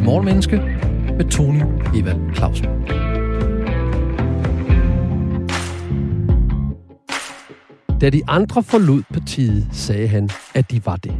[0.00, 0.56] til Morgenmenneske
[1.16, 1.62] med Tony
[1.96, 2.66] Evald Clausen.
[8.00, 11.12] Da de andre forlod partiet, sagde han, at de var det.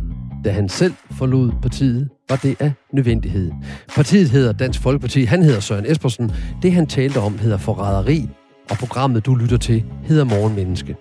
[0.44, 3.52] Da han selv forlod partiet, var det af nødvendighed.
[3.94, 6.32] Partiet hedder Dansk Folkeparti, han hedder Søren Espersen.
[6.62, 8.28] Det han talte om hedder forræderi,
[8.70, 10.96] og programmet du lytter til hedder Morgenmenneske.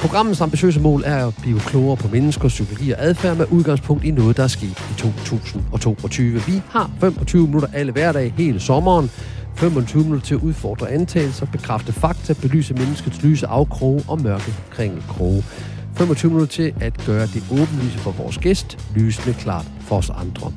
[0.00, 4.10] Programmets ambitiøse mål er at blive klogere på menneskers psykologi og adfærd med udgangspunkt i
[4.10, 6.40] noget, der er sket i 2022.
[6.46, 9.10] Vi har 25 minutter alle hverdag hele sommeren.
[9.56, 15.44] 25 minutter til at udfordre antagelser, bekræfte fakta, belyse menneskets lyse afkroge og mørke kringelkroge.
[15.94, 20.52] 25 minutter til at gøre det åbenlyse for vores gæst, lysende klart for os andre.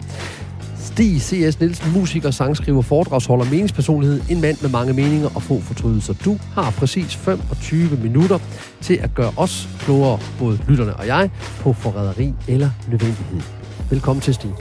[0.94, 1.60] Stig C.S.
[1.60, 6.14] Nielsen, musiker, sangskriver, foredragsholder, meningspersonlighed, en mand med mange meninger og få fortrydelser.
[6.26, 8.40] Du har præcis 25 minutter
[8.82, 13.42] til at gøre os klogere, både lytterne og jeg, på forræderi eller nødvendighed.
[13.90, 14.52] Velkommen til, Stig.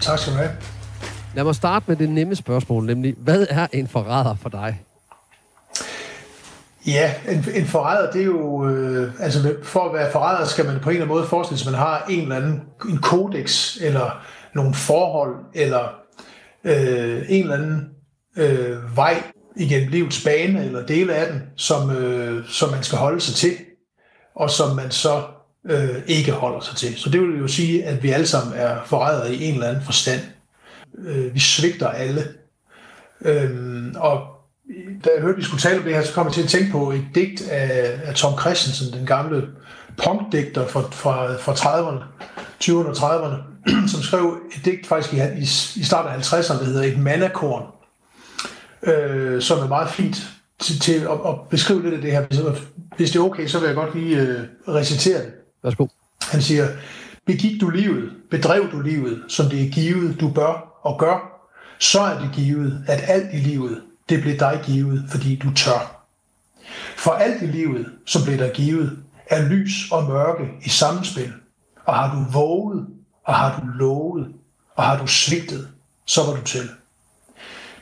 [0.00, 0.50] Tak skal du have.
[1.34, 4.80] Lad mig starte med det nemme spørgsmål, nemlig, hvad er en forræder for dig?
[6.86, 8.68] Ja, en, en forræder, det er jo...
[8.68, 11.68] Øh, altså, for at være forræder, skal man på en eller anden måde forestille sig,
[11.68, 15.94] at man har en eller anden en kodex, eller nogle forhold, eller
[16.64, 17.88] øh, en eller anden
[18.36, 19.22] øh, vej
[19.56, 23.52] igennem livets bane, eller dele af den, som, øh, som man skal holde sig til,
[24.34, 25.22] og som man så
[25.70, 26.96] øh, ikke holder sig til.
[26.96, 29.84] Så det vil jo sige, at vi alle sammen er forrædere i en eller anden
[29.84, 30.20] forstand.
[30.98, 32.24] Øh, vi svigter alle.
[33.20, 34.26] Øh, og
[35.04, 36.48] da jeg hørte, at vi skulle tale om det her, så kom jeg til at
[36.48, 39.48] tænke på et digt af, af Tom Christensen, den gamle
[40.04, 42.04] punkdigter fra, fra, fra 30'erne,
[42.64, 43.51] 20'erne og 30'erne,
[43.92, 45.42] som skrev et digt faktisk i, i,
[45.80, 47.62] i starten af 50'erne, der hedder Et mandakorn,
[48.82, 52.26] øh, som er meget fint til, til at, at beskrive lidt af det her.
[52.26, 52.40] Hvis,
[52.96, 55.32] hvis det er okay, så vil jeg godt lige øh, recitere det.
[55.62, 55.86] Værsgo.
[56.22, 56.68] Han siger,
[57.26, 62.00] begik du livet, bedrev du livet, som det er givet, du bør og gør, så
[62.00, 66.04] er det givet, at alt i livet, det blev dig givet, fordi du tør.
[66.96, 71.32] For alt i livet, som blev der givet, er lys og mørke i samspil.
[71.84, 72.86] Og har du våget,
[73.24, 74.32] og har du lovet,
[74.74, 75.68] og har du svigtet,
[76.04, 76.68] så var du til.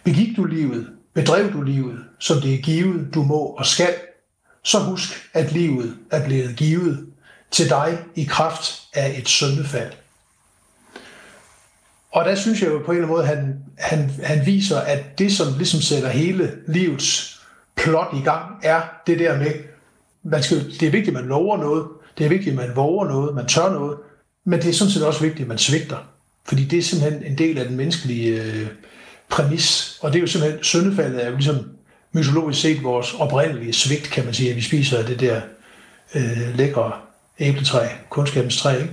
[0.04, 3.94] Begik du livet, bedrev du livet, som det er givet, du må og skal,
[4.62, 7.06] så husk, at livet er blevet givet
[7.50, 9.92] til dig i kraft af et syndefald.
[12.12, 15.18] Og der synes jeg jo på en eller anden måde, han, han, han viser, at
[15.18, 17.40] det, som ligesom sætter hele livets
[17.76, 19.52] plot i gang, er det der med,
[20.22, 21.86] man skal, det er vigtigt, at man lover noget,
[22.18, 23.96] det er vigtigt, at man våger noget, man tør noget,
[24.44, 25.96] men det er sådan set også vigtigt, at man svigter.
[26.48, 28.66] Fordi det er simpelthen en del af den menneskelige øh,
[29.28, 29.98] præmis.
[30.02, 31.70] Og det er jo simpelthen, syndefaldet er jo ligesom
[32.12, 35.40] mytologisk set vores oprindelige svigt, kan man sige, at vi spiser af det der
[36.14, 36.92] øh, lækre
[37.38, 38.92] æbletræ, kunskabens træ, ikke?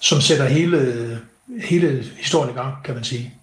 [0.00, 1.20] som sætter hele,
[1.64, 3.34] hele historien i gang, kan man sige.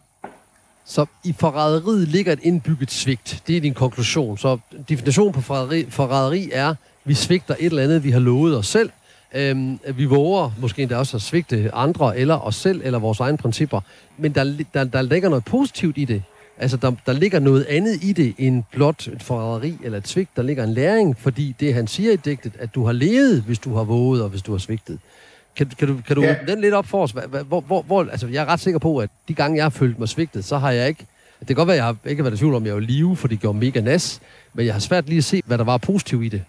[0.86, 3.44] Så i forræderiet ligger et indbygget svigt.
[3.48, 4.38] Det er din konklusion.
[4.38, 4.58] Så
[4.90, 8.90] definitionen på forræderi, forræderi er, vi svigter et eller andet, vi har lovet os selv.
[9.34, 13.38] Øhm, vi våger måske endda også at svigte andre, eller os selv, eller vores egne
[13.38, 13.82] principper.
[14.18, 16.24] Men der, der, der ligger noget positivt i det.
[16.60, 20.30] Altså, der, der ligger noget andet i det end blot et forræderi eller et svigt.
[20.36, 23.60] Der ligger en læring, fordi det, han siger i digtet, at du har levet, hvis
[23.60, 25.00] du har våget, og hvis du har svigtet.
[25.56, 26.36] Kan, kan du, kan du ja.
[26.48, 27.12] den lidt op for os?
[27.48, 30.00] Hvor, hvor, hvor, altså, jeg er ret sikker på, at de gange, jeg har følt
[30.00, 31.06] mig svigtet, så har jeg ikke...
[31.40, 33.16] Det kan godt være, at jeg har ikke været i tvivl om, jeg var live,
[33.16, 34.20] for det gjorde mega nas,
[34.54, 36.44] men jeg har svært lige at se, hvad der var positivt i det.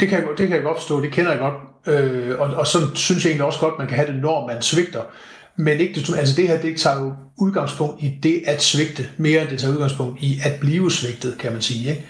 [0.00, 1.54] Det kan, jeg, det kan jeg godt forstå, det kender jeg godt.
[1.86, 4.62] Øh, og, og så synes jeg egentlig også godt, man kan have det, når man
[4.62, 5.02] svigter.
[5.56, 9.42] Men ikke det, altså det her, det tager jo udgangspunkt i det at svigte, mere
[9.42, 11.90] end det tager udgangspunkt i at blive svigtet, kan man sige.
[11.90, 12.04] Ikke?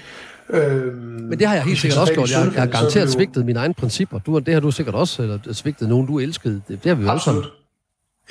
[0.51, 2.31] Øhm, Men det har jeg helt sikkert også gjort.
[2.31, 4.19] Jeg, jeg har garanteret svigtet mine egne principper.
[4.19, 6.63] Du, det har du sikkert også eller svigtet nogen, du elskede.
[6.69, 7.45] Det, det har vi jo Absolut.
[7.45, 7.51] Også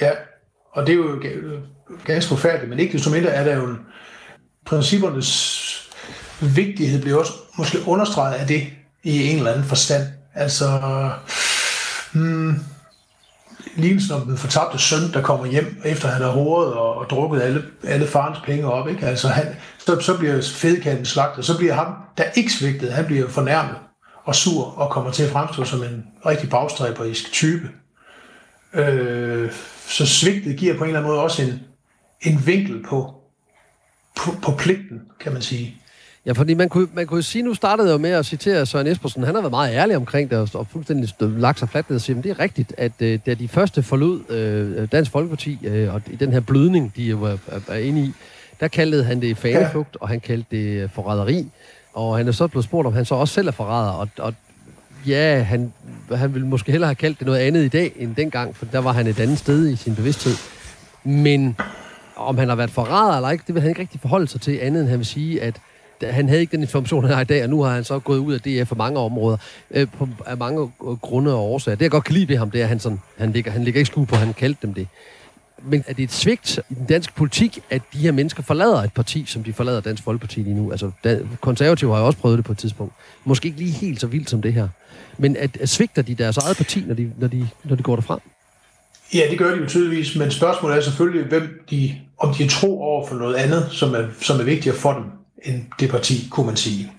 [0.01, 0.11] ja,
[0.71, 1.21] og det er jo
[2.05, 3.77] ganske forfærdeligt, men ikke desto mindre er der jo en,
[4.65, 5.91] princippernes
[6.41, 8.61] vigtighed bliver også måske understreget af det
[9.05, 10.03] i en eller anden forstand.
[10.33, 10.79] Altså,
[12.13, 12.55] hmm,
[13.75, 17.41] lignelsen om den fortabte søn, der kommer hjem, efter han har hovedet og, og drukket
[17.41, 18.89] alle, alle farens penge op.
[18.89, 19.05] Ikke?
[19.05, 23.05] Altså han, så, så bliver fedkalden slagtet, og så bliver ham, der ikke svigtede, han
[23.05, 23.75] bliver fornærmet
[24.23, 27.69] og sur og kommer til at fremstå som en rigtig bagstræberisk type.
[28.73, 29.51] Øh,
[29.87, 31.59] så svigtet giver på en eller anden måde også en,
[32.21, 33.13] en vinkel på,
[34.15, 35.81] på, på pligten, kan man sige.
[36.25, 38.87] Ja, fordi man kunne, man kunne sige, nu startede jeg jo med at citere Søren
[38.87, 42.01] Espersen, han har været meget ærlig omkring det, og fuldstændig lagt sig fladt ned og
[42.01, 45.93] sige, at det er rigtigt, at øh, da de første forlod øh, Dansk Folkeparti, øh,
[45.93, 47.37] og i den her blødning, de jo er,
[47.67, 48.13] er inde i,
[48.59, 50.01] der kaldte han det faneflugt, ja.
[50.01, 51.51] og han kaldte det forræderi,
[51.93, 54.33] og han er så blevet spurgt, om han så også selv er forræder, og, og
[55.07, 55.73] ja, han,
[56.11, 58.79] han ville måske hellere have kaldt det noget andet i dag end dengang, for der
[58.79, 60.33] var han et andet sted i sin bevidsthed.
[61.03, 61.57] Men
[62.15, 64.59] om han har været forræder eller ikke, det vil han ikke rigtig forholde sig til,
[64.61, 65.61] andet end han vil sige, at
[66.03, 68.17] han havde ikke den information, han har i dag, og nu har han så gået
[68.17, 69.37] ud af DF for mange områder,
[69.71, 70.71] øh, på, af mange
[71.01, 71.75] grunde og årsager.
[71.75, 73.63] Det jeg godt kan lide ved ham, det er, at han, sådan, han, ligger, han
[73.63, 74.87] ligger ikke skue på, at han kaldte dem det.
[75.63, 78.93] Men er det et svigt i den danske politik, at de her mennesker forlader et
[78.93, 80.71] parti, som de forlader Dansk Folkeparti lige nu?
[80.71, 80.91] Altså,
[81.41, 82.93] konservative har jo også prøvet det på et tidspunkt.
[83.23, 84.67] Måske ikke lige helt så vildt som det her.
[85.17, 87.95] Men at, at svigter de deres eget parti, når de, når de, når de går
[87.95, 88.19] derfra?
[89.13, 92.49] Ja, det gør de jo tydeligvis, men spørgsmålet er selvfølgelig, hvem de, om de er
[92.49, 95.03] tro over for noget andet, som er, som er vigtigere for dem
[95.43, 96.91] end det parti, kunne man sige.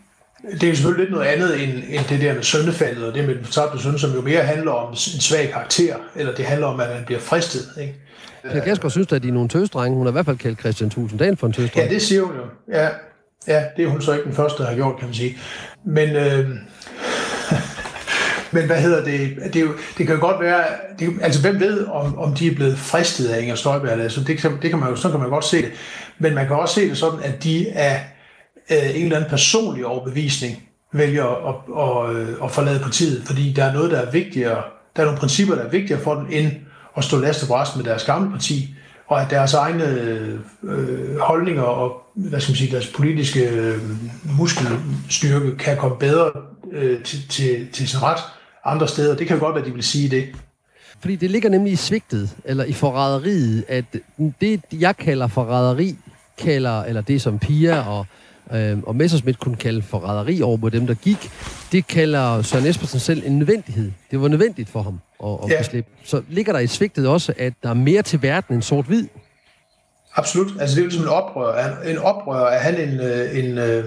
[0.53, 3.25] Det er jo selvfølgelig lidt noget andet end, end det der med søndefaldet, og det
[3.25, 6.67] med den fortabte søn, som jo mere handler om en svag karakter, eller det handler
[6.67, 7.69] om, at man bliver fristet.
[7.81, 7.94] Ikke?
[8.53, 9.97] Per Gasker synes at de er nogle tøsdrenge.
[9.97, 11.88] Hun har i hvert fald kaldt Christian Tusinddal for en tøsdreng.
[11.88, 12.43] Ja, det siger hun jo.
[12.73, 12.88] Ja,
[13.47, 15.39] ja, det er hun så ikke den første, der har gjort, kan man sige.
[15.85, 16.49] Men, øh,
[18.55, 19.37] men hvad hedder det?
[19.53, 20.65] Det, er jo, det kan jo godt være,
[20.99, 24.43] det, altså hvem ved, om, om de er blevet fristet af Inger Støjberg, altså det,
[24.62, 25.73] det kan man jo, sådan kan man godt se det.
[26.19, 27.99] Men man kan også se det sådan, at de er
[28.71, 33.65] øh, en eller anden personlig overbevisning vælger at, at, at, at forlade partiet, fordi der
[33.65, 34.63] er noget, der er vigtigere,
[34.97, 36.51] der er nogle principper, der er vigtigere for dem, end
[36.97, 38.75] at stå last og bræst med deres gamle parti,
[39.07, 39.85] og at deres egne
[40.63, 43.79] øh, holdninger og hvad skal man sige, deres politiske øh,
[44.39, 46.31] muskelstyrke kan komme bedre
[46.73, 48.21] øh, til, til, til sin ret
[48.65, 49.17] andre steder.
[49.17, 50.25] Det kan godt være, at de vil sige det.
[51.01, 53.85] Fordi det ligger nemlig i svigtet, eller i forræderiet, at
[54.41, 55.97] det, jeg kalder forræderi,
[56.39, 58.07] kalder, eller det som Pia og,
[58.52, 61.31] øh, og Messersmith kunne kalde forræderi over mod dem, der gik,
[61.72, 63.93] det kalder Søren Espersen selv en nødvendighed.
[64.10, 65.58] Det var nødvendigt for ham at, at ja.
[65.58, 65.90] beslippe.
[66.04, 69.08] Så ligger der i svigtet også, at der er mere til verden end sort-hvid?
[70.16, 70.60] Absolut.
[70.60, 71.82] Altså det er jo ligesom en oprør.
[71.82, 73.84] En oprør, er han en, øh, en, øh,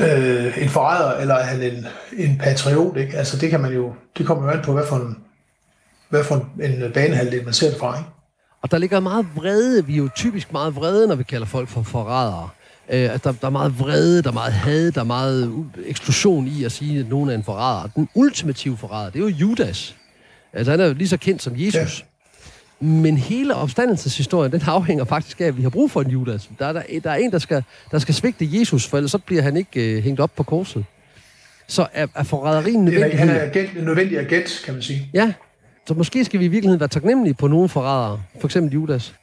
[0.00, 1.86] øh, en forræder, eller er han en,
[2.16, 2.96] en patriot?
[2.96, 3.16] Ikke?
[3.16, 5.16] Altså det kan man jo, det kommer jo an på, hvad for en,
[6.08, 7.98] hvad for en banehalvdel man ser det fra.
[7.98, 8.10] Ikke?
[8.62, 9.86] Og der ligger meget vrede.
[9.86, 12.48] Vi er jo typisk meget vrede, når vi kalder folk for forrædere.
[12.90, 16.46] Øh, altså, der, der er meget vrede, der er meget had, der er meget eksplosion
[16.46, 17.88] i at sige, at nogen er en forræder.
[17.96, 19.96] Den ultimative forræder, det er jo Judas.
[20.52, 22.00] Altså, han er jo lige så kendt som Jesus.
[22.00, 22.86] Ja.
[22.86, 26.50] Men hele opstandelseshistorien, den afhænger faktisk af, at vi har brug for en Judas.
[26.58, 29.18] Der er, der, der er en, der skal, der skal svigte Jesus, for ellers så
[29.18, 30.84] bliver han ikke øh, hængt op på korset.
[31.66, 33.18] Så er, er forræderien nødvendig?
[33.18, 35.10] Han er agent, en nødvendig agent, kan man sige.
[35.14, 35.32] Ja,
[35.86, 38.22] så måske skal vi i virkeligheden være taknemmelige på nogle forrædere.
[38.40, 39.14] For eksempel Judas.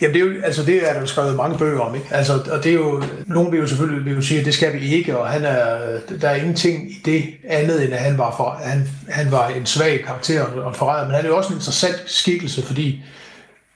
[0.00, 2.06] Jamen det er jo, altså det er der jo skrevet mange bøger om, ikke?
[2.10, 4.72] Altså, og det er jo, nogen vil jo selvfølgelig vil jo sige, at det skal
[4.72, 5.78] vi ikke, og han er,
[6.20, 9.66] der er ingenting i det andet, end at han var, for, han, han var en
[9.66, 13.02] svag karakter og forræder, men han er jo også en interessant skikkelse, fordi,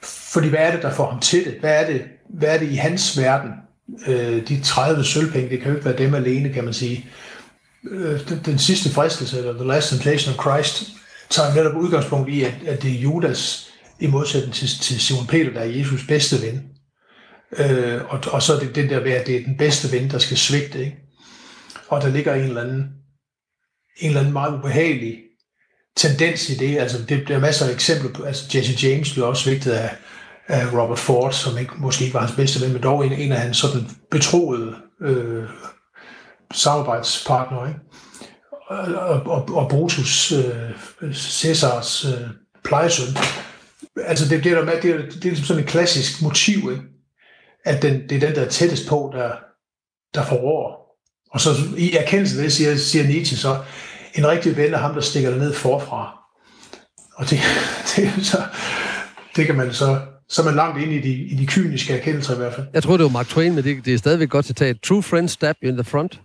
[0.03, 1.55] fordi hvad er det, der får ham til det?
[1.61, 3.51] Hvad er det, hvad er det i hans verden?
[4.07, 7.07] Øh, de 30 sølvpenge, det kan jo ikke være dem alene, kan man sige.
[7.91, 10.91] Øh, den, den sidste fristelse, eller The Last Temptation of Christ,
[11.31, 13.71] tager netop udgangspunkt i, at, at det er Judas,
[14.01, 16.63] i modsætning til, til Simon Peter, der er Jesus bedste ven.
[17.59, 20.11] Øh, og, og så er det den der ved, at det er den bedste ven,
[20.11, 20.85] der skal svigte.
[20.85, 20.97] Ikke?
[21.89, 22.89] Og der ligger en eller anden,
[23.97, 25.19] en eller anden meget ubehagelig
[25.97, 26.79] tendens i det.
[26.79, 29.97] Altså, det, der er masser af eksempler på, altså Jesse James blev også svigtet af,
[30.49, 33.33] af Robert Ford, som ikke, måske ikke var hans bedste ven, men dog en, en
[33.33, 35.45] af hans sådan betroede øh,
[36.55, 37.69] samarbejdspartnere.
[37.69, 37.81] Ikke?
[38.69, 42.29] Og, og, og Brutus, øh, Cæsars øh,
[42.65, 43.17] plejesøn,
[43.97, 46.83] altså det, det, er, det, er, det er ligesom sådan et klassisk motiv, ikke?
[47.65, 49.33] at den, det er den, der er tættest på, der,
[50.15, 50.85] der forrår.
[51.31, 53.63] Og så i erkendelse af det, siger, siger Nietzsche så,
[54.15, 56.19] en rigtig ven er ham, der stikker dig ned forfra.
[57.15, 57.39] Og det,
[57.97, 58.43] det, så,
[59.37, 62.35] det kan man så så er man langt ind i de, i de kyniske erkendelser
[62.35, 62.67] i hvert fald.
[62.73, 64.81] Jeg tror, det var Mark Twain, men det, det er stadigvæk godt citat.
[64.81, 66.21] True friends stab you in the front.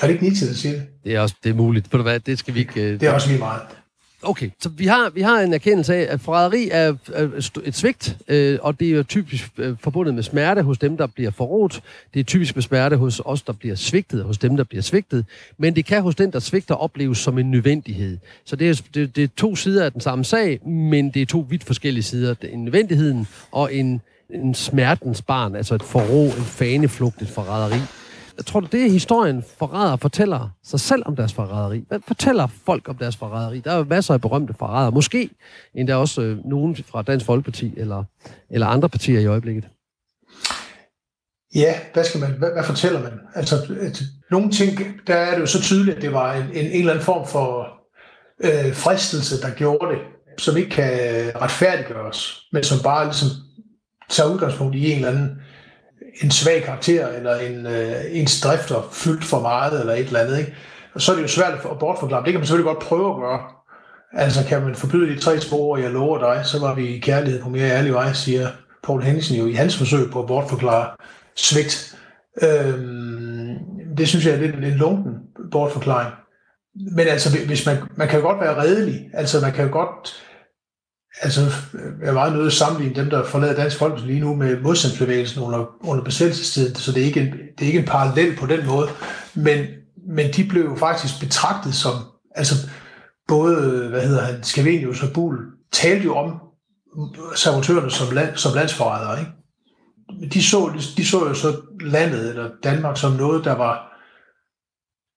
[0.00, 0.86] Er det ikke Nietzsche, der siger det?
[1.04, 1.92] Det er også det er muligt.
[1.92, 2.92] Ved du hvad, det skal vi ikke...
[2.92, 3.62] Det er også lige meget.
[4.22, 6.94] Okay, så vi har, vi har en erkendelse af, at forræderi er
[7.64, 11.30] et svigt, øh, og det er typisk øh, forbundet med smerte hos dem, der bliver
[11.30, 11.82] forrådt.
[12.14, 15.24] Det er typisk med smerte hos os, der bliver svigtet, hos dem, der bliver svigtet.
[15.58, 18.18] Men det kan hos den, der svigter, opleves som en nødvendighed.
[18.44, 21.26] Så det er, det, det er to sider af den samme sag, men det er
[21.26, 22.34] to vidt forskellige sider.
[22.42, 27.80] En nødvendigheden og en, en smertens barn, altså et forråd, en faneflugt, et forræderi.
[28.38, 31.84] Jeg tror du, det er historien, forræder fortæller sig selv om deres forræderi?
[31.88, 33.60] Hvad fortæller folk om deres forræderi?
[33.60, 34.92] Der er jo masser af berømte forrædere.
[34.92, 35.30] Måske
[35.74, 38.04] endda også øh, nogen fra Dansk Folkeparti eller,
[38.50, 39.68] eller andre partier i øjeblikket.
[41.54, 43.12] Ja, hvad, skal man, hvad, hvad fortæller man?
[43.34, 46.66] Altså, et, nogle ting, der er det jo så tydeligt, at det var en, en,
[46.66, 47.68] en eller anden form for
[48.44, 50.00] øh, fristelse, der gjorde det,
[50.38, 50.92] som ikke kan
[51.36, 53.28] retfærdiggøres, men som bare ligesom
[54.10, 55.30] tager udgangspunkt i en eller anden
[56.22, 60.38] en svag karakter, eller en, øh, ens drifter fyldt for meget, eller et eller andet.
[60.38, 60.54] Ikke?
[60.96, 62.24] så er det jo svært at bortforklare.
[62.24, 63.40] Det kan man selvfølgelig godt prøve at gøre.
[64.12, 67.42] Altså kan man forbyde de tre spor, jeg lover dig, så var vi i kærlighed
[67.42, 68.48] på mere ærlig vej, siger
[68.82, 70.90] Paul Henningsen jo i hans forsøg på at bortforklare
[71.36, 71.96] svigt.
[72.42, 73.56] Øhm,
[73.96, 75.14] det synes jeg er lidt en lunken
[75.50, 76.14] bortforklaring.
[76.74, 79.10] Men altså, hvis man, man kan jo godt være redelig.
[79.14, 80.24] Altså, man kan jo godt
[81.20, 81.40] altså,
[82.00, 84.60] jeg er meget nødt til at sammenligne dem, der forlader Dansk Folkeparti lige nu med
[84.60, 88.46] modstandsbevægelsen under, under besættelsestiden, så det er, ikke en, det er ikke en parallel på
[88.46, 88.88] den måde.
[89.34, 89.66] Men,
[90.08, 91.92] men de blev jo faktisk betragtet som,
[92.34, 92.54] altså
[93.28, 95.38] både, hvad hedder han, Skavenius og Bull,
[95.72, 96.40] talte jo om
[97.36, 99.32] sabotørerne som, land, som landsforrædere, ikke?
[100.32, 103.88] De så, de så jo så landet, eller Danmark, som noget, der var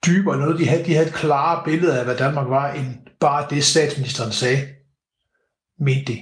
[0.06, 2.86] dybere, noget, de havde, de havde et klare billede af, hvad Danmark var, end
[3.20, 4.68] bare det, statsministeren sagde
[5.82, 6.20] mente det.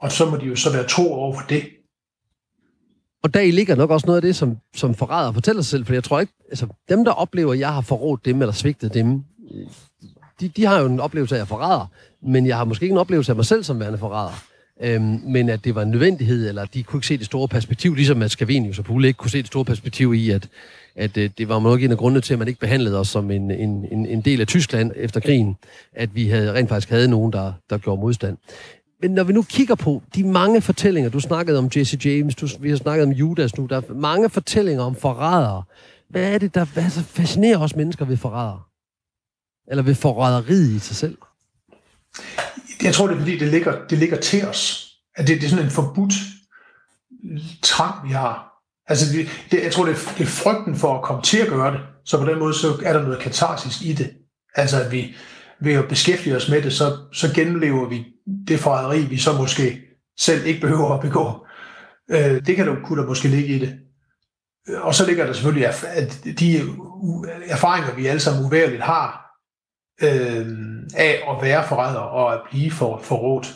[0.00, 1.62] Og så må de jo så være tro over for det.
[3.22, 5.86] Og der i ligger nok også noget af det, som, som forræder fortæller sig selv,
[5.86, 8.94] for jeg tror ikke, altså dem, der oplever, at jeg har forrådt dem eller svigtet
[8.94, 9.24] dem,
[10.40, 11.86] de, de har jo en oplevelse af, at jeg forræder,
[12.22, 14.44] men jeg har måske ikke en oplevelse af mig selv som værende forræder.
[14.82, 17.94] Øhm, men at det var en nødvendighed, eller de kunne ikke se det store perspektiv,
[17.94, 20.48] ligesom at Scavenius og Pule ikke kunne se det store perspektiv i, at,
[20.96, 23.30] at øh, det var nok en af grundene til, at man ikke behandlede os som
[23.30, 25.56] en, en, en, en del af Tyskland efter krigen,
[25.92, 28.36] at vi havde, rent faktisk havde nogen, der, der gjorde modstand.
[29.04, 32.48] Men når vi nu kigger på de mange fortællinger, du snakkede om Jesse James, du,
[32.60, 35.62] vi har snakket om Judas nu, der er mange fortællinger om forrædere.
[36.08, 38.62] Hvad er det, der hvad så fascinerer os mennesker ved forrædere?
[39.70, 41.18] Eller ved forræderiet i sig selv?
[42.82, 44.90] Jeg tror, det er fordi, det ligger, det ligger til os.
[45.16, 46.14] At det, det er sådan en forbudt
[47.62, 48.62] trang, vi har.
[48.86, 51.48] Altså, det, det, jeg tror, det er, det er frygten for at komme til at
[51.48, 51.80] gøre det.
[52.04, 54.10] Så på den måde, så er der noget katarsis i det.
[54.54, 55.16] Altså, at vi
[55.60, 58.06] ved at beskæftige os med det, så, så genlever vi
[58.48, 59.80] det forræderi, vi så måske
[60.18, 61.46] selv ikke behøver at begå.
[62.10, 63.78] Øh, det kan der, kunne der måske ligge i det.
[64.68, 66.60] Øh, og så ligger der selvfølgelig, at de
[67.46, 69.24] erfaringer, vi alle sammen uværligt har,
[70.02, 70.46] øh,
[70.94, 73.54] af at være forræder og at blive for, forrådt,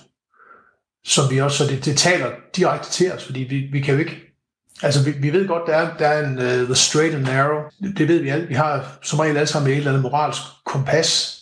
[1.05, 4.01] som vi også, så det, det taler direkte til os, fordi vi, vi kan jo
[4.01, 4.35] ikke,
[4.83, 7.63] altså vi, vi ved godt, der er, der er en uh, the straight and narrow,
[7.83, 10.43] det, det ved vi alle, vi har som regel alle sammen et eller andet moralsk
[10.67, 11.38] kompas,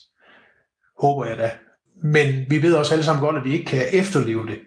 [0.99, 1.51] håber jeg da,
[2.03, 4.59] men vi ved også alle sammen godt, at vi ikke kan efterleve det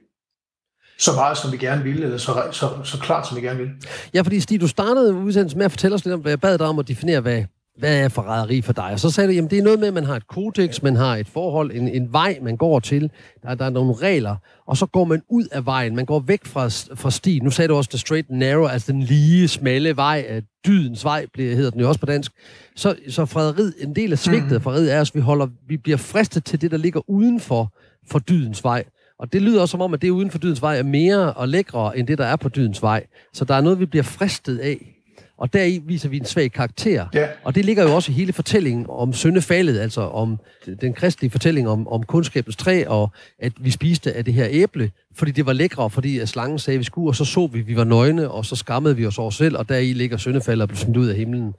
[0.99, 3.69] så meget, som vi gerne vil, eller så, så, så klart, som vi gerne vil.
[4.13, 6.57] Ja, fordi Stig, du startede udsendelsen med at fortælle os lidt om, hvad jeg bad
[6.57, 7.43] dig om at definere, hvad,
[7.79, 8.91] hvad er forræderi for dig?
[8.91, 10.95] Og så sagde du, jamen det er noget med, at man har et kodex, man
[10.95, 13.11] har et forhold, en, en vej, man går til,
[13.43, 14.35] der, der er nogle regler,
[14.67, 17.43] og så går man ud af vejen, man går væk fra, fra stien.
[17.43, 21.25] Nu sagde du også the straight and narrow, altså den lige, smalle vej, dydens vej,
[21.33, 22.31] bliver, hedder den jo også på dansk.
[22.75, 25.97] Så, så fræderiet, en del af svigtet af fræderiet er, at vi, holder, vi bliver
[25.97, 27.73] fristet til det, der ligger uden for,
[28.07, 28.83] for dydens vej.
[29.19, 31.47] Og det lyder også som om, at det uden for dydens vej er mere og
[31.47, 33.05] lækre, end det, der er på dydens vej.
[33.33, 34.98] Så der er noget, vi bliver fristet af
[35.39, 37.05] og deri viser vi en svag karakter.
[37.13, 37.27] Ja.
[37.43, 40.39] Og det ligger jo også i hele fortællingen om syndefaldet, altså om
[40.81, 44.91] den kristelige fortælling om, om kundskabens træ, og at vi spiste af det her æble,
[45.15, 47.59] fordi det var lækre, fordi at slangen sagde, at vi skulle, og så så vi,
[47.59, 50.61] at vi var nøgne, og så skammede vi os over selv, og deri ligger syndefaldet
[50.61, 51.53] og blev smidt ud af himlen.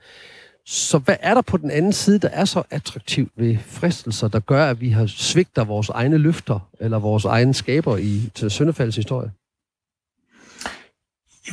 [0.67, 4.41] Så hvad er der på den anden side, der er så attraktivt ved fristelser, der
[4.41, 8.97] gør, at vi har svigter vores egne løfter, eller vores egne skaber i til syndefaldets
[8.97, 9.31] historie?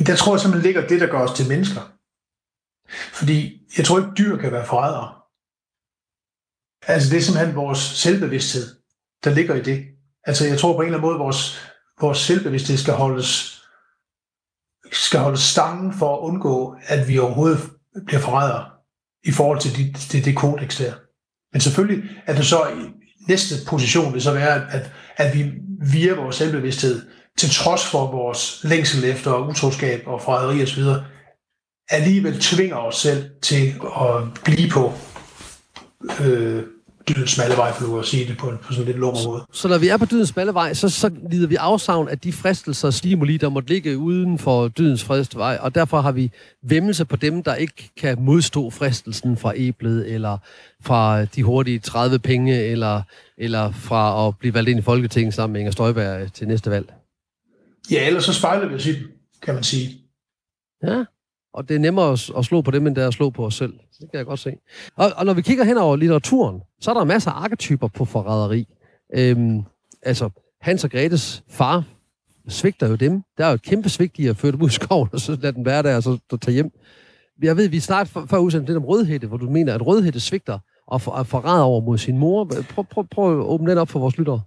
[0.06, 1.80] Der tror jeg simpelthen ligger det, der gør os til mennesker.
[2.88, 5.14] Fordi jeg tror ikke, dyr kan være forrædere.
[6.86, 8.66] Altså det er simpelthen vores selvbevidsthed,
[9.24, 9.84] der ligger i det.
[10.24, 13.62] Altså jeg tror på en eller anden måde, vores, vores selvbevidsthed skal holdes,
[14.92, 17.70] skal holdes stangen for at undgå, at vi overhovedet
[18.06, 18.70] bliver forrædere
[19.24, 20.94] i forhold til det, det, det kodex der.
[21.52, 22.92] Men selvfølgelig er det så i
[23.28, 25.52] næste position vil så være, at, at vi
[25.92, 30.82] via vores selvbevidsthed, til trods for vores længsel efter utroskab og forræderi osv.,
[31.90, 34.92] alligevel tvinger os selv til at blive på
[36.24, 36.62] øh,
[37.08, 39.24] dydens smalle vej, for nu at sige det på, en, på sådan en lidt lummer
[39.26, 39.44] måde.
[39.52, 42.32] Så når vi er på dydens smalle vej, så, så lider vi afsavn af de
[42.32, 46.30] fristelser og stimuli, der måtte ligge uden for dydens fredeste vej, og derfor har vi
[46.62, 50.38] vemmelse på dem, der ikke kan modstå fristelsen fra æblet, eller
[50.82, 53.02] fra de hurtige 30 penge, eller,
[53.38, 56.92] eller fra at blive valgt ind i Folketinget sammen med Inger Støjberg til næste valg.
[57.90, 58.94] Ja, ellers så spejler vi os i
[59.42, 59.98] kan man sige.
[60.82, 61.04] Ja,
[61.54, 63.46] og det er nemmere at, at slå på dem, end det er at slå på
[63.46, 63.72] os selv.
[63.72, 64.56] Det kan jeg godt se.
[64.96, 68.04] Og, og når vi kigger hen over litteraturen, så er der masser af arketyper på
[68.04, 68.68] forræderi.
[69.14, 69.62] Øhm,
[70.02, 71.84] altså, Hans og Gretes far
[72.48, 73.22] svigter jo dem.
[73.38, 75.38] Der er jo et kæmpe svigt i at føre dem ud i skoven, og så
[75.40, 76.70] lade den være der, og så tage hjem.
[77.42, 80.58] Jeg ved, vi snart før udsendt lidt om rødhætte, hvor du mener, at rødhætte svigter
[80.86, 82.44] og for, forræder over mod sin mor.
[82.44, 84.40] Prøv, prøv, prøv at åbne den op for vores lyttere.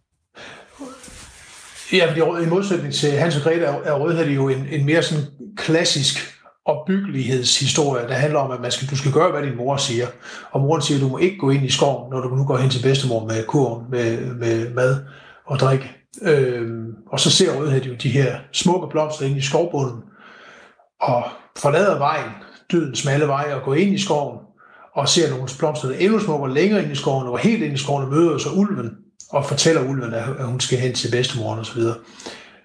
[1.93, 5.25] Ja, i modsætning til Hans og Grete er, er rødhætte jo en, en mere sådan
[5.57, 10.07] klassisk opbyggelighedshistorie, der handler om, at man skal, du skal gøre, hvad din mor siger.
[10.51, 12.57] Og moren siger, at du må ikke gå ind i skoven, når du nu går
[12.57, 15.03] hen til bedstemor med kurven, med, med mad
[15.45, 15.91] og drikke.
[16.21, 20.01] Øhm, og så ser Rødhed jo de her smukke blomster inde i skovbunden,
[21.01, 21.23] og
[21.57, 22.29] forlader vejen,
[22.71, 24.39] døden smalle vej, og går ind i skoven,
[24.95, 27.73] og ser nogle blomster, der er endnu smukkere længere ind i skoven, og helt ind
[27.73, 28.91] i skoven, og møder så ulven,
[29.29, 31.81] og fortæller ulven, at hun skal hen til bedstemoren osv.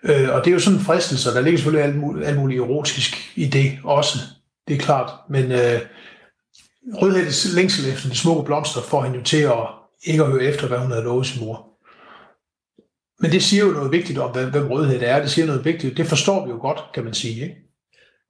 [0.08, 2.60] Øh, og det er jo sådan en fristelse, der ligger selvfølgelig alt muligt, alt muligt
[2.60, 4.18] erotisk i det også,
[4.68, 5.10] det er klart.
[5.30, 5.80] Men øh,
[6.94, 9.66] Rødhættes længsel efter de smukke blomster får hende jo til at
[10.04, 11.68] ikke at høre efter, hvad hun havde lovet sin mor.
[13.20, 15.20] Men det siger jo noget vigtigt om, hvem Rødhed er.
[15.20, 15.96] Det siger noget vigtigt.
[15.96, 17.42] Det forstår vi jo godt, kan man sige.
[17.42, 17.65] Ikke?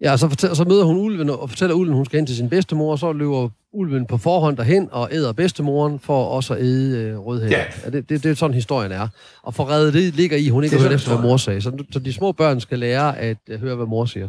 [0.01, 2.49] Ja, så, fortæller, så møder hun ulven og fortæller ulven, hun skal hen til sin
[2.49, 6.99] bedstemor, og så løber ulven på forhånd derhen og æder bedstemoren for også at æde
[6.99, 7.49] øh, rødhed.
[7.49, 7.65] Ja.
[7.85, 9.09] ja det, det, det, er sådan, historien er.
[9.43, 11.63] Og for reddet det ligger i, hun ikke har hørt efter, hvad mor sagde.
[11.63, 14.29] Så, så de små børn skal lære at uh, høre, hvad mor siger.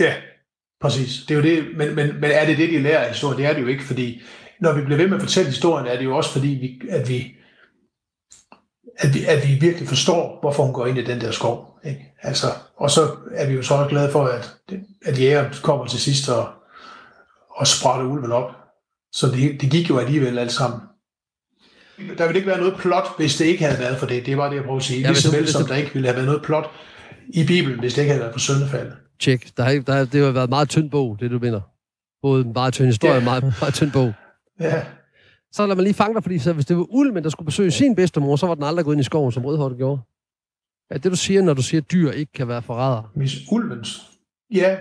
[0.00, 0.14] Ja,
[0.80, 1.24] præcis.
[1.28, 3.38] Det er jo det, men, men, men er det det, de lærer af historien?
[3.38, 4.22] Det er det jo ikke, fordi
[4.60, 7.08] når vi bliver ved med at fortælle historien, er det jo også fordi, vi, at
[7.08, 7.34] vi
[8.98, 11.80] at vi, at vi virkelig forstår, hvorfor hun går ind i den der skov.
[11.84, 12.14] Ikke?
[12.22, 14.54] Altså, og så er vi jo så også glade for, at,
[15.04, 16.48] at jæger kommer til sidst og,
[17.50, 18.50] og sprætter ulven op.
[19.12, 20.80] Så det, det gik jo alligevel alt sammen.
[22.18, 24.26] Der ville ikke være noget plot, hvis det ikke havde været for det.
[24.26, 25.00] Det var det, jeg prøver at sige.
[25.00, 26.70] Ja, Ligeså vel som der ikke ville have været noget plot
[27.28, 28.92] i Bibelen, hvis det ikke havde været for syndefaldet.
[29.20, 29.56] Tjek.
[29.56, 31.60] Der har, der, det har været meget tynd bog, det du mener.
[32.22, 33.24] Både en meget tynd historie og ja.
[33.24, 34.12] meget, meget tynd bog.
[34.60, 34.82] Ja.
[35.52, 37.70] Så lader man lige fange dig, fordi så, hvis det var Ulmen, der skulle besøge
[37.70, 40.00] sin bedstemor, så var den aldrig gået ind i skoven, som Rødhård gjorde.
[40.90, 43.12] Er det, du siger, når du siger, at dyr ikke kan være forræder?
[43.14, 44.10] Hvis ulvens?
[44.54, 44.76] Ja.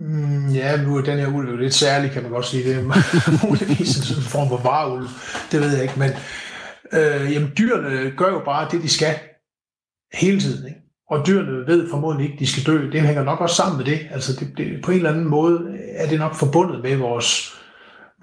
[0.00, 2.64] Mm, ja, nu er den her ulv jo lidt særlig, kan man godt sige.
[2.64, 2.82] Det er
[3.46, 5.08] muligvis en form for vareulv.
[5.52, 6.10] Det ved jeg ikke, men
[6.92, 9.14] øh, jamen, dyrene gør jo bare det, de skal
[10.12, 10.68] hele tiden.
[10.68, 10.80] Ikke?
[11.10, 12.90] Og dyrene ved formodentlig ikke, at de skal dø.
[12.90, 13.98] Det hænger nok også sammen med det.
[14.10, 17.54] Altså det, det, på en eller anden måde er det nok forbundet med vores,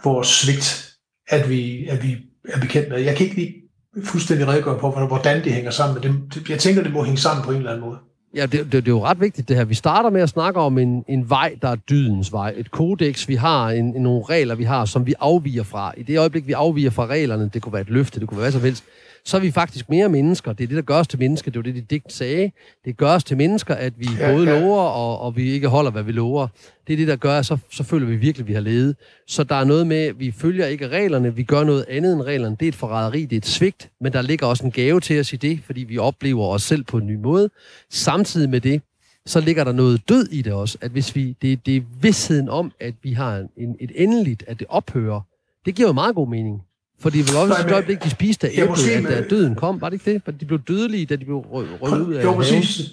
[0.04, 0.95] vores svigt
[1.28, 2.18] at vi, at vi
[2.50, 3.00] er bekendt med.
[3.00, 3.56] Jeg kan ikke lige
[4.04, 7.46] fuldstændig redegøre på, hvordan det hænger sammen, men det, jeg tænker, det må hænge sammen
[7.46, 7.98] på en eller anden måde.
[8.36, 9.66] Ja, det, det, det er jo ret vigtigt det her.
[9.66, 12.54] Vi starter med at snakke om en, en vej, der er dydens vej.
[12.58, 15.94] Et kodex, vi har, en, en, nogle regler, vi har, som vi afviger fra.
[15.98, 18.44] I det øjeblik, vi afviger fra reglerne, det kunne være et løfte, det kunne være
[18.44, 18.84] hvad som helst,
[19.26, 20.54] så er vi faktisk mere mennesker.
[20.54, 21.52] Det er det, der gør os til mennesker.
[21.52, 22.52] Det er jo det, de digt sagde.
[22.86, 24.60] Det gør os til mennesker, at vi ja, både ja.
[24.60, 26.48] lover, og, og vi ikke holder, hvad vi lover.
[26.88, 28.96] Det er det, der gør, at så, så føler vi virkelig, at vi har levet.
[29.28, 32.22] Så der er noget med, at vi følger ikke reglerne, vi gør noget andet end
[32.22, 32.56] reglerne.
[32.60, 35.20] Det er et forræderi, det er et svigt, men der ligger også en gave til
[35.20, 37.50] os i det, fordi vi oplever os selv på en ny måde.
[37.90, 38.82] Samtidig med det,
[39.26, 42.50] så ligger der noget død i det også, at hvis vi, det, det er vidsheden
[42.50, 45.22] om, at vi har en, et endeligt, at det ophører,
[45.66, 46.62] det giver jo meget god mening.
[47.00, 49.82] For det var også et øjeblik, de spiste af æblet, at da døden kom.
[49.82, 50.40] Var det ikke det?
[50.40, 52.92] De blev dødelige, da de blev røget ud af Jo, præcis.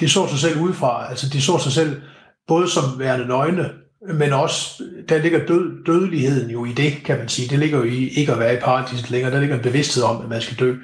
[0.00, 1.10] De så sig selv udefra.
[1.10, 2.00] Altså, de så sig selv
[2.48, 3.70] både som værende nøgne,
[4.14, 7.48] men også, der ligger død, dødeligheden jo i det, kan man sige.
[7.48, 9.32] Det ligger jo i ikke at være i paradiset længere.
[9.32, 10.74] Der ligger en bevidsthed om, at man skal dø.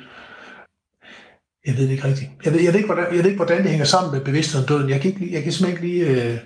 [1.67, 2.31] Jeg ved det ikke rigtigt.
[2.45, 4.65] Jeg ved, jeg ved, ikke, hvordan, jeg ved ikke, hvordan det hænger sammen med bevidstheden
[4.65, 4.91] om døden.
[4.91, 6.33] Jeg kan, ikke, jeg kan simpelthen ikke lige...
[6.33, 6.39] Øh,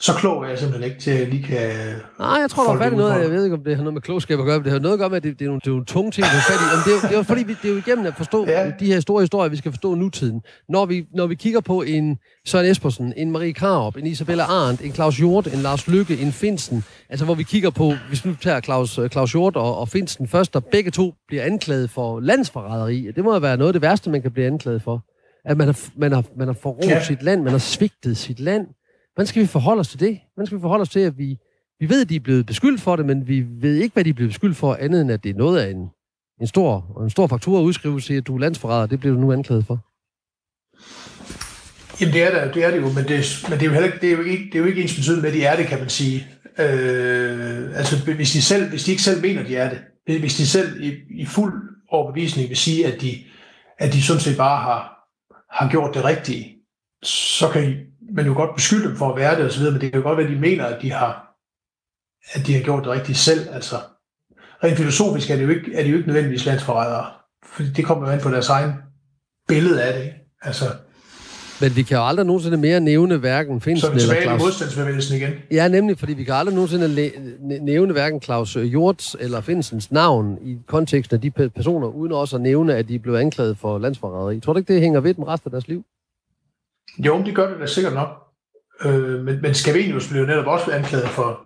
[0.00, 1.70] så klog er jeg simpelthen ikke til, at jeg lige kan...
[2.18, 3.94] Nej, jeg tror, der er fat i noget, jeg ved ikke, om det har noget
[3.94, 5.48] med klogskab at gøre, men det har noget at gøre med, at det, det, er,
[5.48, 6.66] nogle, det er nogle tunge ting, vi har fat i.
[6.74, 8.70] Men det, er, det er fordi, vi, det er jo igennem at forstå ja.
[8.80, 10.42] de her store historier, vi skal forstå nutiden.
[10.68, 14.80] Når vi, når vi kigger på en Søren Espersen, en Marie Krarup, en Isabella Arndt,
[14.80, 18.30] en Claus Hjort, en Lars Lykke, en Finsten, altså hvor vi kigger på, hvis vi
[18.30, 21.90] nu tager Claus, øh, Claus Hjort og, og Finsten først, der begge to bliver anklaget
[21.90, 23.10] for landsforræderi.
[23.16, 25.04] Det må være noget af det værste, man kan blive anklaget for.
[25.44, 27.04] At man har, man har, man har forrådt ja.
[27.04, 28.66] sit land, man har svigtet sit land
[29.20, 30.20] Hvordan skal vi forholde os til det?
[30.34, 31.38] Hvordan skal vi forholde os til, at vi,
[31.80, 34.10] vi ved, at de er blevet beskyldt for det, men vi ved ikke, hvad de
[34.10, 35.88] er blevet beskyldt for, andet end at det er noget af en,
[36.40, 38.86] en stor, en stor faktur at udskrive til, at du er landsforræder.
[38.86, 39.78] Det bliver du nu anklaget for.
[42.00, 43.86] Jamen det er det, det, er det jo, men det, men det er jo heller
[43.86, 45.56] ikke, det er jo ikke, det er jo ikke ens betydning med, at de er
[45.56, 46.26] det, kan man sige.
[46.58, 49.70] Øh, altså hvis de, selv, hvis de ikke selv mener, at de er
[50.06, 51.54] det, hvis de selv i, i fuld
[51.88, 53.18] overbevisning vil sige, at de,
[53.78, 54.80] at de sådan set bare har,
[55.50, 56.56] har gjort det rigtige,
[57.02, 60.00] så kan man jo godt beskylde dem for at være det osv., men det kan
[60.00, 61.36] jo godt være, at de mener, at de har,
[62.32, 63.48] at de har gjort det rigtigt selv.
[63.52, 63.76] Altså,
[64.64, 67.06] rent filosofisk er det jo ikke, er det jo ikke nødvendigvis landsforrædere,
[67.44, 68.72] for det kommer jo an på deres egen
[69.48, 70.12] billede af det.
[70.42, 70.64] Altså,
[71.60, 74.42] men vi kan jo aldrig nogensinde mere nævne hverken Finsen eller Claus...
[74.42, 75.30] modstandsbevægelsen igen.
[75.50, 77.10] Ja, nemlig, fordi vi kan aldrig nogensinde
[77.60, 82.42] nævne hverken Claus Hjorts eller Finsens navn i konteksten af de personer, uden også at
[82.42, 84.40] nævne, at de blev anklaget for landsforræderi.
[84.40, 85.84] Tror du ikke, det hænger ved dem resten af deres liv?
[86.98, 88.08] Jo, det gør det da sikkert nok.
[88.84, 91.40] Øh, men, men Scavenius blev netop også anklaget for,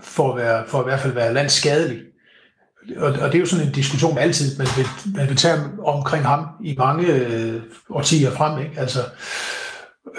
[0.00, 2.02] for, at være, for at i hvert fald være landsskadelig.
[2.96, 6.24] Og, og det er jo sådan en diskussion altid, man vil, man vil tage omkring
[6.24, 8.58] ham i mange øh, årtier frem.
[8.58, 8.80] Ikke?
[8.80, 9.00] Altså,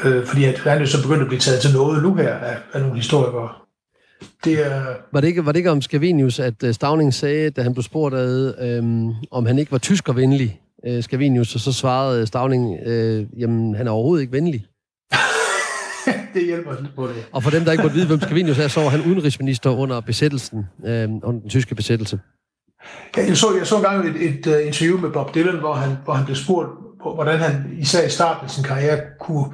[0.03, 2.33] Øh, fordi at han er jo så begyndt at blive taget til noget nu her
[2.33, 3.49] af, af nogle historikere.
[4.43, 4.85] Det er...
[5.13, 7.83] Var det ikke, var det ikke om Scavenius, at øh, Stavning sagde, da han blev
[7.83, 13.25] spurgt ad, øhm, om han ikke var tyskervenlig, øh, Scavenius, og så svarede Stavning, øh,
[13.37, 14.65] jamen han er overhovedet ikke venlig.
[16.33, 17.27] det hjælper lidt på det.
[17.31, 20.01] Og for dem, der ikke måtte vide, hvem Scavenius er, så var han udenrigsminister under
[20.01, 22.19] besættelsen, øh, under den tyske besættelse.
[23.17, 25.73] Ja, jeg, så, jeg så engang et, et, et uh, interview med Bob Dylan, hvor
[25.73, 26.69] han, hvor han blev spurgt,
[27.15, 29.45] hvordan han især i starten af sin karriere kunne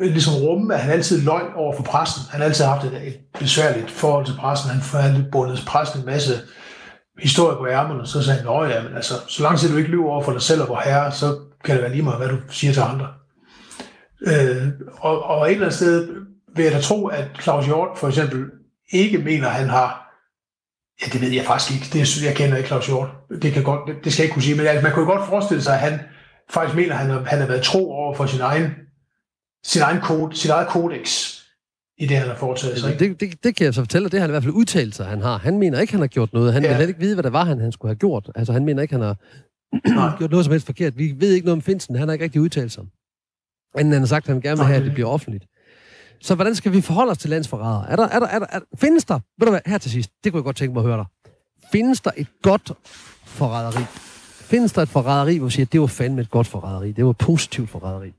[0.00, 2.22] øh, ligesom rumme, at han altid løg over for pressen.
[2.30, 4.70] Han har altid haft et, et besværligt forhold til pressen.
[4.70, 6.32] Han havde bundet pressen en masse
[7.22, 10.10] historie på ærmerne, så sagde han, ja, men altså, så lang tid du ikke lyver
[10.10, 12.36] over for dig selv og vor herre, så kan det være lige meget, hvad du
[12.50, 13.08] siger til andre.
[14.20, 16.08] Øh, og, og et eller andet sted
[16.56, 18.44] vil jeg da tro, at Claus Hjort for eksempel
[18.92, 20.10] ikke mener, at han har
[21.02, 21.98] Ja, det ved jeg faktisk ikke.
[21.98, 23.08] Det, jeg kender ikke Claus Hjort.
[23.42, 24.56] Det, kan godt, det, det skal jeg ikke kunne sige.
[24.56, 26.00] Men altså, man kunne godt forestille sig, at han
[26.50, 28.70] faktisk mener, at han, han har været tro over for sin egen,
[29.64, 31.39] sin egen kode, sin eget kodex
[32.00, 32.98] i det, han har foretaget sig.
[32.98, 34.94] Det, det, det kan jeg så fortælle, og det har han i hvert fald udtalt
[34.94, 35.38] sig, han har.
[35.38, 36.52] Han mener ikke, han har gjort noget.
[36.52, 36.68] Han ja.
[36.68, 38.30] vil heller ikke vide, hvad det var, han, han skulle have gjort.
[38.34, 39.02] Altså, han mener ikke, han
[39.98, 40.98] har gjort noget som helst forkert.
[40.98, 41.94] Vi ved ikke noget om Finsen.
[41.94, 42.84] Han har ikke rigtig udtalt sig.
[43.74, 45.44] Men han har sagt, at han gerne vil have, at det bliver offentligt.
[46.20, 47.84] Så hvordan skal vi forholde os til landsforræder?
[47.84, 50.10] Er der, er der, er der, er, findes der, ved du hvad, her til sidst,
[50.24, 51.32] det kunne jeg godt tænke mig at høre dig.
[51.72, 52.72] Findes der et godt
[53.24, 53.84] forræderi?
[54.50, 57.04] Findes der et forræderi, hvor du siger, at det var fandme et godt forræderi, det
[57.06, 58.12] var positivt forræderi?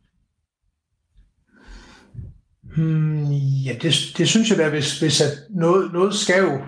[2.75, 3.23] Hmm,
[3.65, 6.61] ja, det, det synes jeg da, hvis, hvis at noget, noget skal jo...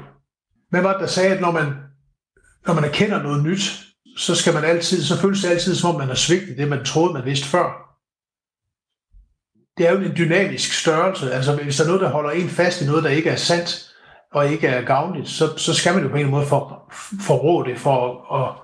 [0.70, 1.66] Hvem var det, der sagde, at når man,
[2.68, 3.62] når man erkender noget nyt,
[4.18, 6.86] så skal man altid, så føles det altid, som om man har svigtet det, man
[6.86, 7.84] troede, man vidste før
[9.78, 11.34] det er jo en dynamisk størrelse.
[11.34, 13.94] Altså hvis der er noget, der holder en fast i noget, der ikke er sandt
[14.32, 17.80] og ikke er gavnligt, så, så skal man jo på en måde for, forrå det
[17.80, 17.98] for
[18.36, 18.56] at,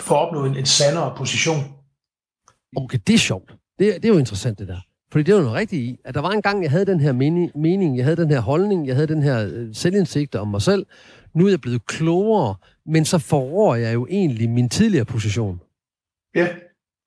[0.00, 1.74] for at opnå en, en sandere position.
[2.76, 3.50] Okay, det er sjovt.
[3.78, 4.80] Det, det er jo interessant, det der.
[5.14, 7.12] Fordi det jo noget rigtigt i, at der var en gang, jeg havde den her
[7.54, 10.86] mening, jeg havde den her holdning, jeg havde den her øh, selvindsigt om mig selv.
[11.34, 12.54] Nu er jeg blevet klogere,
[12.86, 15.60] men så forrår jeg jo egentlig min tidligere position.
[16.34, 16.48] Ja,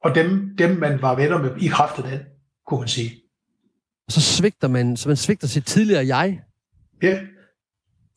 [0.03, 2.19] og dem, dem man var venner med i kraft af den,
[2.67, 3.11] kunne man sige.
[4.07, 6.39] Og så svigter man, så man svigter sit tidligere jeg?
[7.03, 7.19] Ja.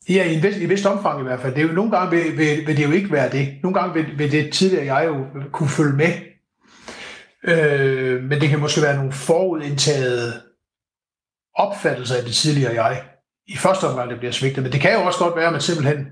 [0.09, 1.55] Ja, i en vis, i vist omfang i hvert fald.
[1.55, 3.59] Det er jo, nogle gange vil, vil, vil det jo ikke være det.
[3.63, 6.30] Nogle gange vil, vil det tidligere jeg jo kunne følge med.
[7.47, 10.41] Øh, men det kan måske være nogle forudindtagede
[11.55, 13.03] opfattelser af det tidligere jeg.
[13.47, 14.63] I første omgang, det bliver svigtet.
[14.63, 16.07] Men det kan jo også godt være, at man simpelthen,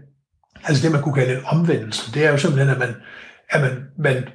[0.63, 2.95] altså det man kunne kalde en omvendelse, det er jo simpelthen, at man,
[3.49, 4.29] at man, man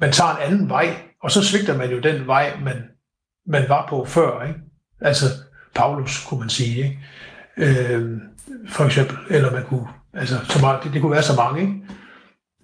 [0.00, 2.82] man tager en anden vej, og så svigter man jo den vej, man,
[3.46, 4.42] man var på før.
[4.42, 4.60] Ikke?
[5.00, 5.24] Altså
[5.74, 6.76] Paulus, kunne man sige.
[6.76, 7.92] Ikke?
[7.92, 8.18] Øh,
[8.68, 11.60] for eksempel, eller man kunne, altså, så meget, det, det kunne være så mange.
[11.60, 11.74] Ikke?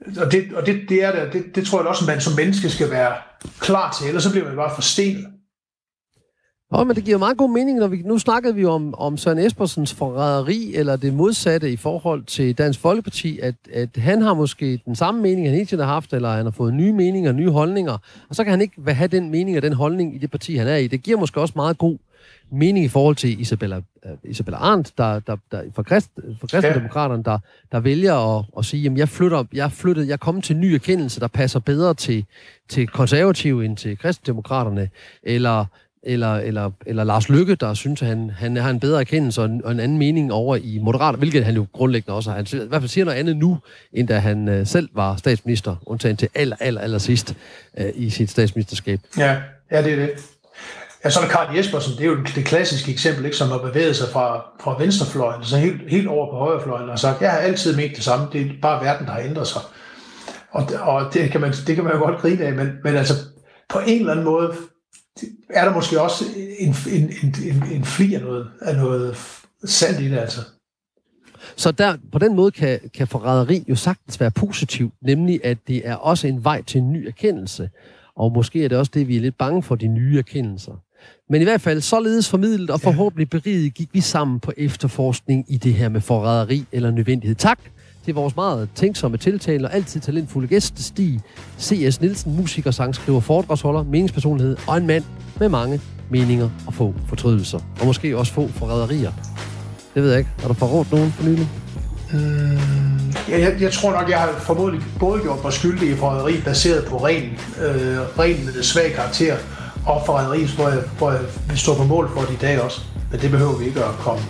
[0.01, 2.37] Og, det, og det, det, er der, det, det tror jeg også, at man som
[2.37, 3.15] menneske skal være
[3.61, 5.27] klar til, ellers så bliver man bare forstenet.
[6.71, 9.39] Nå, men det giver meget god mening, når vi nu snakkede vi om, om Søren
[9.39, 14.81] Espersens forræderi, eller det modsatte i forhold til Dansk Folkeparti, at, at han har måske
[14.85, 17.51] den samme mening, han hele tiden har haft, eller han har fået nye meninger, nye
[17.51, 20.57] holdninger, og så kan han ikke have den mening og den holdning i det parti,
[20.57, 20.87] han er i.
[20.87, 21.99] Det giver måske også meget god
[22.53, 26.11] mening i forhold til Isabella, uh, Isabella Arndt, der, der, der, for, krist,
[26.41, 27.39] for kristendemokraterne, der,
[27.73, 30.67] der vælger at, at sige, jamen jeg flytter, jeg flyttet, jeg kommer til en ny
[30.67, 32.25] erkendelse, der passer bedre til,
[32.69, 34.89] til konservative end til kristendemokraterne,
[35.23, 35.65] eller
[36.07, 39.47] eller, eller, eller Lars Lykke, der synes, at han, han har en bedre erkendelse og
[39.47, 42.37] en, og en anden mening over i Moderat, hvilket han jo grundlæggende også har.
[42.37, 43.59] Han i hvert fald siger noget andet nu,
[43.93, 47.35] end da han øh, selv var statsminister, undtagen til aller, aller, aller sidst
[47.79, 49.01] øh, i sit statsministerskab.
[49.19, 49.37] Ja,
[49.71, 50.11] ja, det er det.
[51.07, 53.59] Ja, så er der Karl Jespersen, det er jo det klassiske eksempel, ikke, som har
[53.59, 57.39] bevæget sig fra, fra venstrefløjen, så helt, helt over på højrefløjen, og sagt, jeg har
[57.39, 59.63] altid ment det samme, det er bare verden, der har ændret sig.
[60.51, 63.15] Og, og det, kan man, det kan man jo godt grine af, men, men altså
[63.69, 64.55] på en eller anden måde
[65.51, 66.25] er der måske også
[66.59, 69.17] en, en, en, en, en fli af noget, af noget
[69.65, 70.41] sandt i det, altså.
[71.57, 75.89] Så der, på den måde kan, kan forræderi jo sagtens være positivt, nemlig at det
[75.89, 77.71] er også en vej til en ny erkendelse.
[78.17, 80.73] Og måske er det også det, vi er lidt bange for, de nye erkendelser.
[81.31, 85.57] Men i hvert fald, således formidlet og forhåbentlig beriget, gik vi sammen på efterforskning i
[85.57, 87.35] det her med forræderi eller nødvendighed.
[87.35, 87.59] Tak
[88.05, 91.21] til vores meget tænksomme tiltaler og altid talentfulde gæst, Stig
[91.61, 92.01] C.S.
[92.01, 95.05] Nielsen, musiker, sangskriver, foredragsholder, meningspersonlighed og en mand
[95.41, 95.81] med mange
[96.11, 97.59] meninger og få fortrydelser.
[97.81, 99.13] Og måske også få forræderier.
[99.95, 100.31] Det ved jeg ikke.
[100.39, 101.49] Har du forrådt nogen for nylig?
[103.29, 106.85] Jeg, jeg, jeg tror nok, jeg har formodentlig både gjort mig skyldig i forræderi baseret
[106.85, 107.23] på ren,
[107.63, 109.37] øh, ren svag karakter
[109.87, 112.81] og forræderi, hvor jeg, hvor jeg vil stå på mål for det i dag også.
[113.11, 114.23] Men det behøver vi ikke at komme,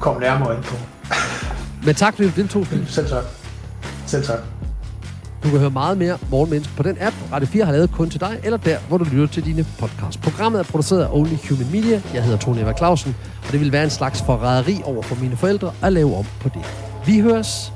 [0.00, 0.76] komme nærmere ind på.
[1.84, 2.66] Men tak fordi du deltog.
[2.88, 3.24] Selv tak.
[4.06, 4.38] Selv tak.
[5.44, 8.20] Du kan høre meget mere Morgenmenneske på den app, Radio 4 har lavet kun til
[8.20, 10.16] dig, eller der, hvor du lytter til dine podcasts.
[10.16, 12.02] Programmet er produceret af Only Human Media.
[12.14, 15.36] Jeg hedder Tony Eva Clausen, og det vil være en slags forræderi over for mine
[15.36, 16.62] forældre at lave om på det.
[17.06, 17.72] Vi høres